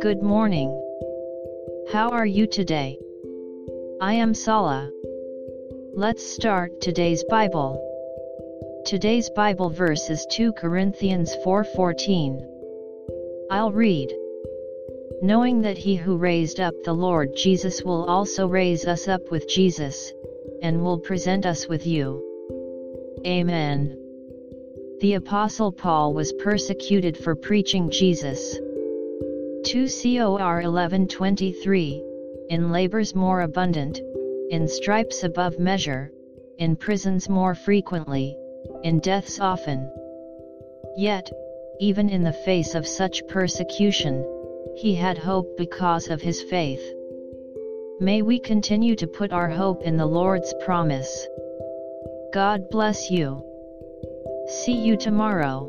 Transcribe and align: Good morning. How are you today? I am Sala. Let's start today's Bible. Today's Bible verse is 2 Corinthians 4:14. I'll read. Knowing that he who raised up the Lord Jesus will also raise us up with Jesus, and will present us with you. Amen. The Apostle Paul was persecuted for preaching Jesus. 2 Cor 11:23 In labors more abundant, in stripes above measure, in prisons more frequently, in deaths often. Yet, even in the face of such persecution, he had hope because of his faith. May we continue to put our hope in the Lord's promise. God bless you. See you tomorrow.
Good 0.00 0.22
morning. 0.22 0.70
How 1.92 2.08
are 2.12 2.24
you 2.24 2.46
today? 2.46 2.98
I 4.00 4.14
am 4.14 4.32
Sala. 4.32 4.90
Let's 5.92 6.24
start 6.24 6.80
today's 6.80 7.22
Bible. 7.24 7.78
Today's 8.86 9.28
Bible 9.36 9.68
verse 9.68 10.08
is 10.08 10.26
2 10.30 10.52
Corinthians 10.52 11.34
4:14. 11.44 12.40
I'll 13.50 13.72
read. 13.72 14.10
Knowing 15.20 15.60
that 15.60 15.76
he 15.76 15.94
who 15.94 16.16
raised 16.16 16.58
up 16.58 16.74
the 16.84 16.94
Lord 16.94 17.36
Jesus 17.36 17.82
will 17.82 18.04
also 18.04 18.46
raise 18.46 18.86
us 18.86 19.08
up 19.08 19.30
with 19.30 19.46
Jesus, 19.46 20.14
and 20.62 20.82
will 20.82 20.98
present 20.98 21.44
us 21.44 21.68
with 21.68 21.86
you. 21.86 22.22
Amen. 23.26 24.03
The 25.00 25.14
Apostle 25.14 25.72
Paul 25.72 26.14
was 26.14 26.32
persecuted 26.32 27.16
for 27.16 27.34
preaching 27.34 27.90
Jesus. 27.90 28.58
2 29.64 29.86
Cor 30.18 30.62
11:23 30.62 32.02
In 32.48 32.70
labors 32.70 33.14
more 33.14 33.40
abundant, 33.40 34.00
in 34.50 34.68
stripes 34.68 35.24
above 35.24 35.58
measure, 35.58 36.12
in 36.58 36.76
prisons 36.76 37.28
more 37.28 37.54
frequently, 37.54 38.36
in 38.84 39.00
deaths 39.00 39.40
often. 39.40 39.90
Yet, 40.96 41.28
even 41.80 42.08
in 42.08 42.22
the 42.22 42.32
face 42.32 42.76
of 42.76 42.86
such 42.86 43.26
persecution, 43.26 44.24
he 44.76 44.94
had 44.94 45.18
hope 45.18 45.56
because 45.56 46.08
of 46.08 46.22
his 46.22 46.40
faith. 46.40 46.84
May 48.00 48.22
we 48.22 48.38
continue 48.38 48.94
to 48.96 49.06
put 49.08 49.32
our 49.32 49.48
hope 49.48 49.82
in 49.82 49.96
the 49.96 50.06
Lord's 50.06 50.54
promise. 50.64 51.26
God 52.32 52.70
bless 52.70 53.10
you. 53.10 53.44
See 54.54 54.72
you 54.72 54.96
tomorrow. 54.96 55.68